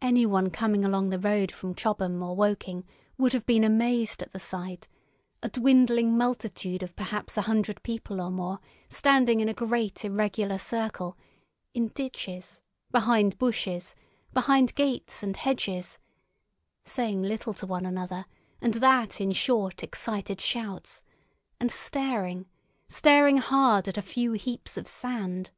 Anyone 0.00 0.50
coming 0.50 0.84
along 0.84 1.10
the 1.10 1.20
road 1.20 1.52
from 1.52 1.76
Chobham 1.76 2.20
or 2.20 2.34
Woking 2.34 2.84
would 3.16 3.32
have 3.32 3.46
been 3.46 3.62
amazed 3.62 4.20
at 4.20 4.32
the 4.32 4.40
sight—a 4.40 5.48
dwindling 5.50 6.18
multitude 6.18 6.82
of 6.82 6.96
perhaps 6.96 7.36
a 7.36 7.42
hundred 7.42 7.80
people 7.84 8.20
or 8.20 8.28
more 8.28 8.58
standing 8.88 9.38
in 9.38 9.48
a 9.48 9.54
great 9.54 10.04
irregular 10.04 10.58
circle, 10.58 11.16
in 11.74 11.90
ditches, 11.94 12.60
behind 12.90 13.38
bushes, 13.38 13.94
behind 14.34 14.74
gates 14.74 15.22
and 15.22 15.36
hedges, 15.36 16.00
saying 16.84 17.22
little 17.22 17.54
to 17.54 17.64
one 17.64 17.86
another 17.86 18.24
and 18.60 18.74
that 18.74 19.20
in 19.20 19.30
short, 19.30 19.84
excited 19.84 20.40
shouts, 20.40 21.04
and 21.60 21.70
staring, 21.70 22.48
staring 22.88 23.36
hard 23.36 23.86
at 23.86 23.96
a 23.96 24.02
few 24.02 24.32
heaps 24.32 24.76
of 24.76 24.88
sand. 24.88 25.50